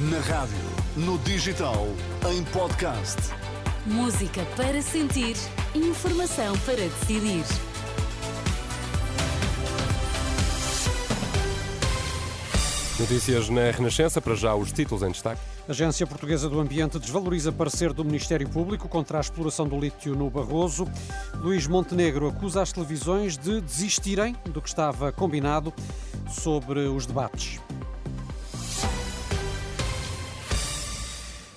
[0.00, 0.56] Na rádio,
[0.96, 1.88] no digital,
[2.30, 3.16] em podcast.
[3.84, 5.34] Música para sentir,
[5.74, 7.42] informação para decidir.
[13.00, 15.40] Notícias na Renascença, para já os títulos em destaque.
[15.66, 20.14] A Agência Portuguesa do Ambiente desvaloriza parecer do Ministério Público contra a exploração do lítio
[20.14, 20.86] no Barroso.
[21.40, 25.74] Luís Montenegro acusa as televisões de desistirem do que estava combinado
[26.28, 27.58] sobre os debates.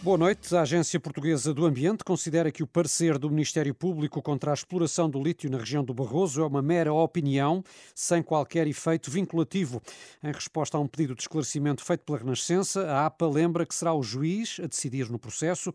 [0.00, 0.54] Boa noite.
[0.54, 5.10] A Agência Portuguesa do Ambiente considera que o parecer do Ministério Público contra a exploração
[5.10, 7.64] do lítio na região do Barroso é uma mera opinião,
[7.96, 9.82] sem qualquer efeito vinculativo.
[10.22, 13.92] Em resposta a um pedido de esclarecimento feito pela Renascença, a APA lembra que será
[13.92, 15.74] o juiz a decidir no processo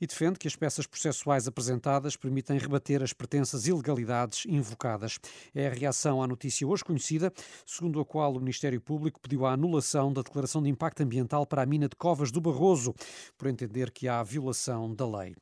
[0.00, 5.20] e defende que as peças processuais apresentadas permitem rebater as pretensas ilegalidades invocadas.
[5.54, 7.32] É a reação à notícia hoje conhecida,
[7.64, 11.62] segundo a qual o Ministério Público pediu a anulação da declaração de impacto ambiental para
[11.62, 12.92] a mina de Covas do Barroso,
[13.38, 15.34] por entender que há violação da lei.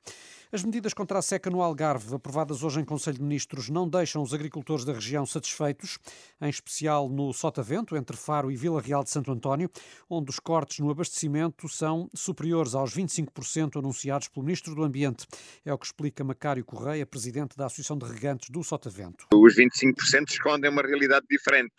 [0.51, 4.23] As medidas contra a seca no Algarve, aprovadas hoje em Conselho de Ministros, não deixam
[4.23, 5.99] os agricultores da região satisfeitos,
[6.41, 9.71] em especial no Sotavento, entre Faro e Vila Real de Santo António,
[10.09, 15.27] onde os cortes no abastecimento são superiores aos 25% anunciados pelo Ministro do Ambiente.
[15.67, 19.27] É o que explica Macário Correia, presidente da Associação de Regantes do Sotavento.
[19.35, 21.75] Os 25% escondem uma realidade diferente.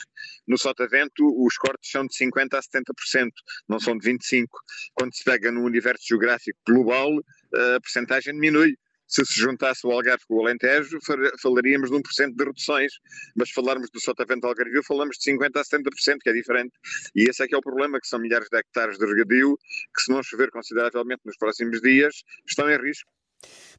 [0.48, 3.30] No Sotavento, os cortes são de 50% a 70%,
[3.68, 4.46] não são de 25%.
[4.94, 7.10] Quando se pega no universo geográfico global,
[7.54, 8.76] a percentagem diminui.
[9.08, 11.00] Se se juntasse o Algarve com o Alentejo,
[11.42, 12.94] falaríamos de 1% de reduções,
[13.36, 16.74] mas falarmos do Sotavento Algarvio, falamos de 50% a 70%, que é diferente.
[17.16, 19.58] E esse é que é o problema, que são milhares de hectares de regadio,
[19.96, 23.12] que se não chover consideravelmente nos próximos dias, estão em risco.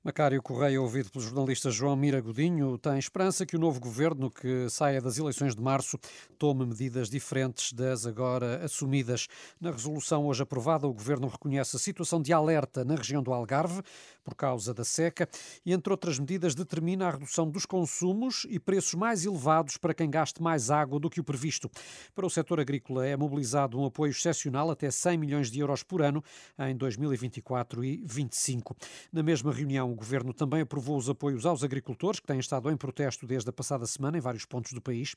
[0.03, 4.67] Macário Correia, ouvido pelo jornalista João Mira Godinho, tem esperança que o novo governo, que
[4.71, 5.99] saia das eleições de março,
[6.39, 9.29] tome medidas diferentes das agora assumidas.
[9.61, 13.83] Na resolução hoje aprovada, o governo reconhece a situação de alerta na região do Algarve,
[14.25, 15.29] por causa da seca,
[15.67, 20.09] e, entre outras medidas, determina a redução dos consumos e preços mais elevados para quem
[20.09, 21.71] gaste mais água do que o previsto.
[22.15, 26.01] Para o setor agrícola, é mobilizado um apoio excepcional até 100 milhões de euros por
[26.01, 26.25] ano
[26.59, 28.75] em 2024 e 2025.
[29.13, 32.77] Na mesma reunião, o Governo também aprovou os apoios aos agricultores, que têm estado em
[32.77, 35.15] protesto desde a passada semana em vários pontos do país,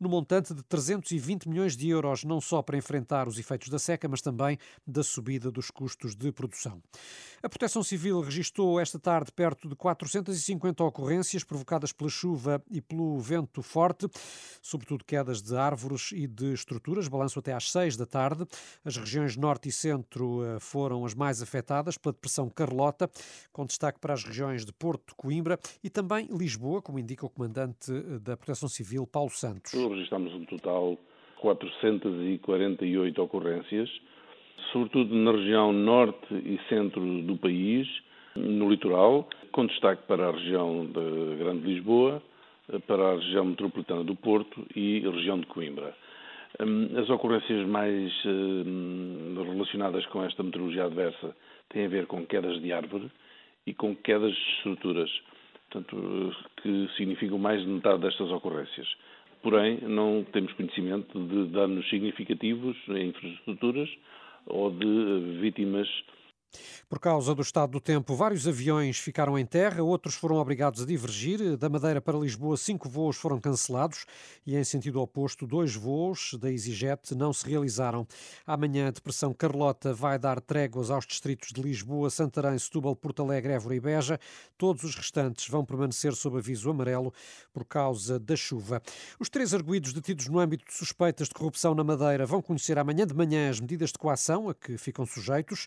[0.00, 4.08] no montante de 320 milhões de euros, não só para enfrentar os efeitos da seca,
[4.08, 6.82] mas também da subida dos custos de produção.
[7.42, 13.18] A Proteção Civil registrou esta tarde perto de 450 ocorrências provocadas pela chuva e pelo
[13.18, 14.08] vento forte,
[14.62, 18.46] sobretudo quedas de árvores e de estruturas, balanço até às 6 da tarde.
[18.84, 23.10] As regiões norte e centro eh, foram as mais afetadas pela depressão Carlota,
[23.52, 27.92] com destaque para as regiões de Porto, Coimbra e também Lisboa, como indica o comandante
[27.92, 29.72] eh, da Proteção Civil, Paulo Santos.
[29.72, 30.96] Registramos um total
[31.40, 33.90] 448 ocorrências,
[34.72, 37.86] sobretudo na região norte e centro do país,
[38.36, 42.22] no litoral, com destaque para a região de Grande Lisboa,
[42.86, 45.94] para a região metropolitana do Porto e a região de Coimbra.
[46.60, 51.36] Hum, as ocorrências mais hum, relacionadas com esta meteorologia adversa
[51.68, 53.10] têm a ver com quedas de árvore,
[53.66, 55.10] e com quedas de estruturas,
[55.70, 58.88] portanto, que significam mais de metade destas ocorrências.
[59.42, 63.90] Porém, não temos conhecimento de danos significativos em infraestruturas
[64.46, 65.88] ou de vítimas
[66.88, 70.86] por causa do estado do tempo, vários aviões ficaram em terra, outros foram obrigados a
[70.86, 71.56] divergir.
[71.56, 74.06] Da Madeira para Lisboa, cinco voos foram cancelados
[74.46, 78.06] e, em sentido oposto, dois voos da EasyJet não se realizaram.
[78.46, 83.52] Amanhã, a Depressão Carlota vai dar tréguas aos distritos de Lisboa, Santarém, Setúbal, Porto Alegre,
[83.52, 84.20] Évora e Beja.
[84.56, 87.12] Todos os restantes vão permanecer sob aviso amarelo
[87.52, 88.82] por causa da chuva.
[89.18, 93.06] Os três arguídos detidos no âmbito de suspeitas de corrupção na Madeira vão conhecer amanhã
[93.06, 95.66] de manhã as medidas de coação a que ficam sujeitos.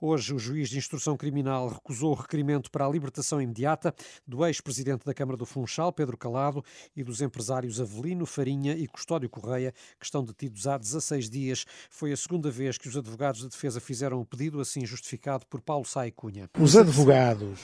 [0.00, 3.94] Hoje, o juiz de instrução criminal recusou o requerimento para a libertação imediata
[4.26, 6.64] do ex-presidente da Câmara do Funchal, Pedro Calado,
[6.96, 11.64] e dos empresários Avelino, Farinha e Custódio Correia, que estão detidos há 16 dias.
[11.90, 15.60] Foi a segunda vez que os advogados de defesa fizeram o pedido, assim justificado por
[15.60, 16.48] Paulo Sai Cunha.
[16.58, 17.60] Os advogados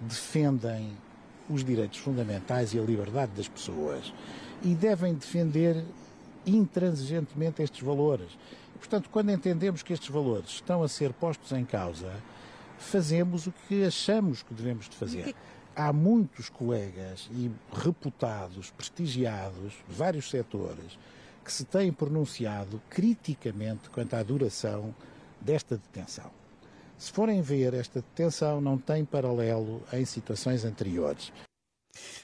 [0.00, 0.96] defendem
[1.48, 4.12] os direitos fundamentais e a liberdade das pessoas
[4.62, 5.84] e devem defender
[6.46, 8.28] intransigentemente estes valores.
[8.80, 12.10] Portanto, quando entendemos que estes valores estão a ser postos em causa,
[12.78, 15.34] fazemos o que achamos que devemos de fazer.
[15.76, 20.98] Há muitos colegas e reputados, prestigiados, de vários setores,
[21.44, 24.94] que se têm pronunciado criticamente quanto à duração
[25.40, 26.30] desta detenção.
[26.98, 31.30] Se forem ver, esta detenção não tem paralelo em situações anteriores.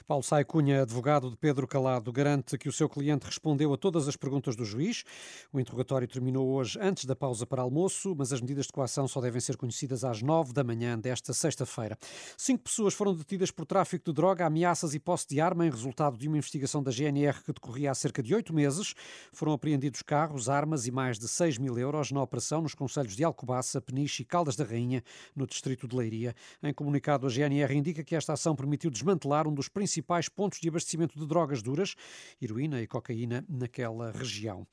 [0.05, 4.07] Paulo Sai Cunha, advogado de Pedro Calado, garante que o seu cliente respondeu a todas
[4.07, 5.03] as perguntas do juiz.
[5.51, 9.19] O interrogatório terminou hoje antes da pausa para almoço, mas as medidas de coação só
[9.19, 11.97] devem ser conhecidas às nove da manhã desta sexta-feira.
[12.37, 16.17] Cinco pessoas foram detidas por tráfico de droga, ameaças e posse de arma em resultado
[16.17, 18.93] de uma investigação da GNR que decorria há cerca de oito meses.
[19.31, 23.23] Foram apreendidos carros, armas e mais de 6 mil euros na operação nos conselhos de
[23.23, 25.03] Alcobaça, Peniche e Caldas da Rainha,
[25.35, 26.35] no distrito de Leiria.
[26.61, 29.86] Em comunicado, a GNR indica que esta ação permitiu desmantelar um dos principais
[30.35, 31.95] pontos de abastecimento de drogas duras,
[32.41, 34.67] heroína e cocaína, naquela região.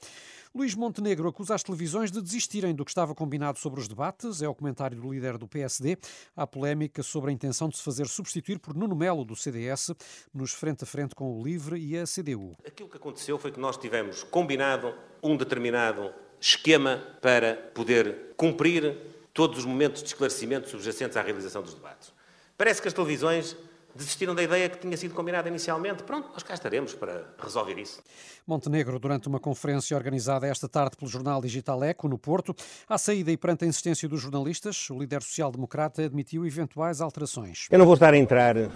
[0.54, 4.40] Luís Montenegro acusa as televisões de desistirem do que estava combinado sobre os debates.
[4.40, 5.98] É o comentário do líder do PSD.
[6.36, 9.90] Há polémica sobre a intenção de se fazer substituir por Nuno Melo, do CDS,
[10.32, 12.56] nos frente a frente com o LIVRE e a CDU.
[12.64, 18.96] Aquilo que aconteceu foi que nós tivemos combinado um determinado esquema para poder cumprir
[19.32, 22.12] todos os momentos de esclarecimento subjacentes à realização dos debates.
[22.56, 23.56] Parece que as televisões
[23.94, 26.02] desistiram da ideia que tinha sido combinada inicialmente.
[26.02, 28.02] Pronto, nós cá estaremos para resolver isso.
[28.46, 32.54] Montenegro, durante uma conferência organizada esta tarde pelo jornal digital Eco, no Porto,
[32.88, 37.68] à saída e perante a insistência dos jornalistas, o líder social-democrata admitiu eventuais alterações.
[37.70, 38.68] Eu não vou estar a entrar uh,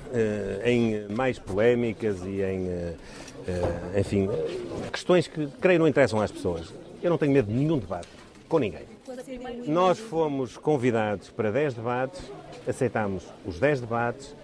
[0.65, 2.97] em mais polémicas e em, uh,
[3.49, 4.29] uh, enfim,
[4.93, 6.73] questões que creio não interessam às pessoas.
[7.03, 8.09] Eu não tenho medo de nenhum debate
[8.49, 8.87] com ninguém.
[9.67, 12.23] Nós fomos convidados para 10 debates,
[12.67, 14.35] aceitámos os 10 debates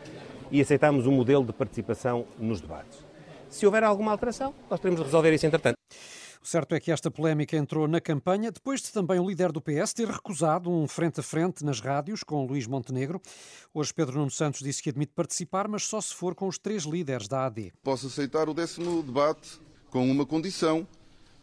[0.51, 3.05] e aceitámos o um modelo de participação nos debates.
[3.49, 5.77] Se houver alguma alteração, nós teremos de resolver isso entretanto.
[6.45, 9.63] O certo é que esta polémica entrou na campanha depois de também o líder do
[9.63, 13.19] PS ter recusado um frente a frente nas rádios com Luís Montenegro.
[13.73, 16.83] Hoje Pedro Nuno Santos disse que admite participar, mas só se for com os três
[16.83, 17.73] líderes da AD.
[17.83, 19.59] Posso aceitar o décimo debate
[19.89, 20.87] com uma condição.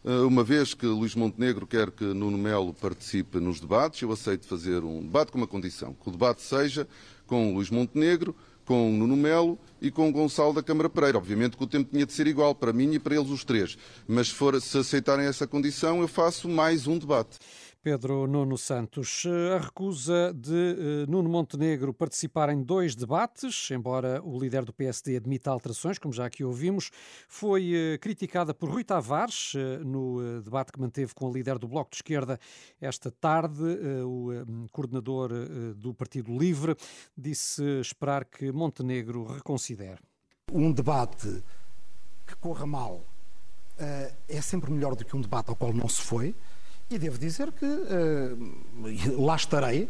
[0.04, 4.46] Eh, uma vez que Luís Montenegro quer que Nuno Melo participe nos debates, eu aceito
[4.46, 5.94] fazer um debate com uma condição.
[5.94, 6.86] Que o debate seja
[7.26, 11.18] com Luís Montenegro, com Nuno Melo e com Gonçalo da Câmara Pereira.
[11.18, 13.76] Obviamente que o tempo tinha de ser igual para mim e para eles os três.
[14.06, 17.38] Mas for, se aceitarem essa condição, eu faço mais um debate.
[17.82, 19.24] Pedro Nuno Santos.
[19.26, 25.16] A recusa de eh, Nuno Montenegro participar em dois debates, embora o líder do PSD
[25.16, 26.92] admita alterações, como já aqui ouvimos,
[27.26, 31.66] foi eh, criticada por Rui Tavares eh, no debate que manteve com a líder do
[31.66, 32.38] Bloco de Esquerda
[32.80, 33.62] esta tarde.
[34.04, 35.30] O coordenador
[35.74, 36.76] do Partido Livre
[37.16, 39.98] disse esperar que Montenegro reconsidere.
[40.52, 41.42] Um debate
[42.26, 43.04] que corra mal
[44.28, 46.34] é sempre melhor do que um debate ao qual não se foi.
[46.92, 49.88] E devo dizer que uh, lá estarei,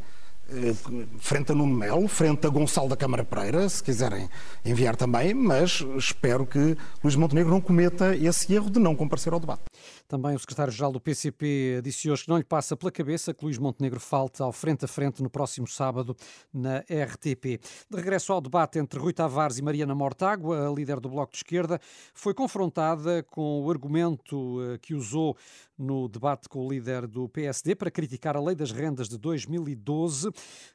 [1.18, 4.28] frente a Nuno Melo, frente a Gonçalo da Câmara Pereira, se quiserem
[4.64, 9.40] enviar também, mas espero que Luís Montenegro não cometa esse erro de não comparecer ao
[9.40, 9.62] debate.
[10.06, 13.56] Também o secretário-geral do PCP disse hoje que não lhe passa pela cabeça que Luís
[13.56, 16.14] Montenegro falte ao frente a frente no próximo sábado
[16.52, 17.58] na RTP.
[17.88, 21.38] De regresso ao debate entre Rui Tavares e Mariana Mortágua, a líder do Bloco de
[21.38, 21.80] Esquerda,
[22.12, 25.36] foi confrontada com o argumento eh, que usou
[25.78, 30.30] no debate com o líder do PSD para criticar a lei das rendas de 2012,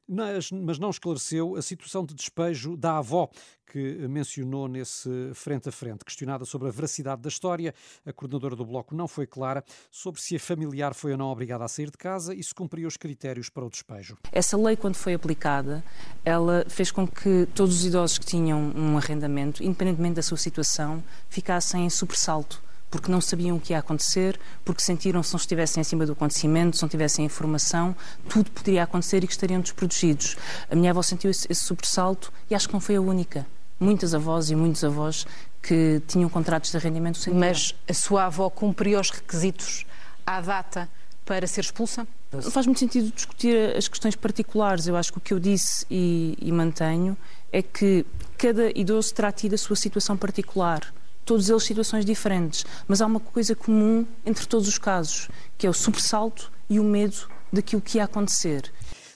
[0.07, 3.29] mas, não esclareceu a situação de despejo da avó
[3.69, 6.05] que mencionou nesse frente a frente.
[6.05, 7.75] Questionada sobre a veracidade da história,
[8.05, 11.65] a coordenadora do Bloco não foi clara sobre se a familiar foi ou não obrigada
[11.65, 14.17] a sair de casa e se cumpriu os critérios para o despejo.
[14.31, 15.83] Essa lei, quando foi aplicada,
[16.23, 21.03] ela fez com que todos os idosos que tinham um arrendamento, independentemente da sua situação,
[21.27, 25.81] ficassem em sobressalto porque não sabiam o que ia acontecer, porque sentiram se não estivessem
[25.81, 27.95] acima do acontecimento, se não tivessem informação,
[28.29, 30.37] tudo poderia acontecer e que estariam desprotegidos.
[30.69, 33.45] A minha avó sentiu esse, esse sobressalto e acho que não foi a única.
[33.79, 35.27] Muitas avós e muitos avós
[35.61, 39.85] que tinham contratos de arrendamento sem Mas a sua avó cumpriu os requisitos
[40.25, 40.89] à data
[41.25, 42.07] para ser expulsa?
[42.31, 44.87] Não faz muito sentido discutir as questões particulares.
[44.87, 47.15] Eu acho que o que eu disse e, e mantenho
[47.51, 48.05] é que
[48.37, 50.93] cada idoso terá tido a sua situação particular
[51.27, 55.69] todos eles situações diferentes, mas há uma coisa comum entre todos os casos, que é
[55.69, 58.71] o sobressalto e o medo daquilo que ia acontecer.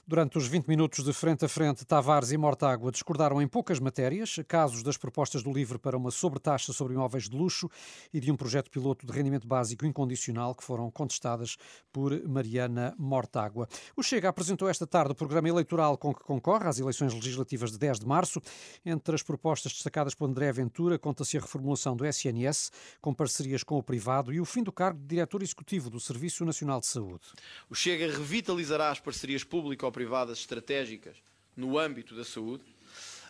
[0.07, 4.39] Durante os 20 minutos de frente a frente, Tavares e Mortágua discordaram em poucas matérias,
[4.47, 7.69] casos das propostas do LIVRE para uma sobretaxa sobre imóveis de luxo
[8.11, 11.55] e de um projeto piloto de rendimento básico incondicional que foram contestadas
[11.93, 13.69] por Mariana Mortágua.
[13.95, 17.77] O Chega apresentou esta tarde o programa eleitoral com que concorre às eleições legislativas de
[17.77, 18.41] 10 de março.
[18.83, 23.77] Entre as propostas destacadas por André Ventura, conta-se a reformulação do SNS, com parcerias com
[23.77, 27.27] o privado e o fim do cargo de diretor executivo do Serviço Nacional de Saúde.
[27.69, 31.17] O Chega revitalizará as parcerias público privadas estratégicas
[31.55, 32.63] no âmbito da saúde,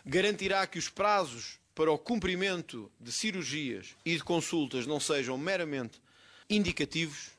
[0.04, 6.00] garantirá que os prazos para o cumprimento de cirurgias e de consultas não sejam meramente
[6.48, 7.30] indicativos,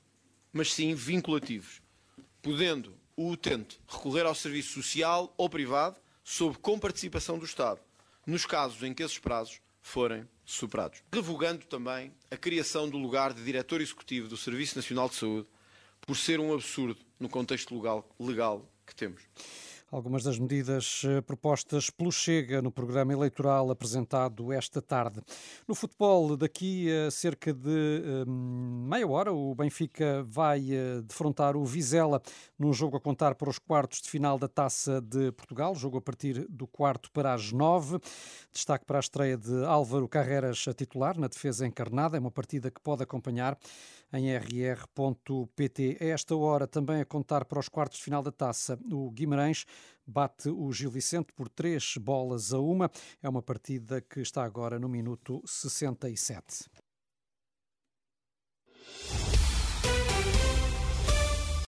[0.51, 1.81] mas sim vinculativos,
[2.41, 7.79] podendo o utente recorrer ao serviço social ou privado sob comparticipação do Estado,
[8.25, 11.03] nos casos em que esses prazos forem superados.
[11.11, 15.47] Revogando também a criação do lugar de diretor executivo do Serviço Nacional de Saúde,
[16.01, 19.21] por ser um absurdo no contexto legal, legal que temos.
[19.93, 25.21] Algumas das medidas eh, propostas pelo Chega no programa eleitoral apresentado esta tarde.
[25.67, 31.63] No futebol, daqui a cerca de um, meia hora, o Benfica vai uh, defrontar o
[31.63, 32.23] Vizela
[32.57, 36.01] num jogo a contar para os quartos de final da Taça de Portugal, jogo a
[36.01, 37.99] partir do quarto para as nove.
[38.51, 42.17] Destaque para a estreia de Álvaro Carreras a titular na defesa encarnada.
[42.17, 43.55] É uma partida que pode acompanhar
[44.11, 45.97] em rr.pt.
[45.99, 49.65] A esta hora, também a contar para os quartos de final da taça, o Guimarães
[50.05, 52.89] bate o Gil Vicente por três bolas a uma.
[53.21, 56.69] É uma partida que está agora no minuto 67.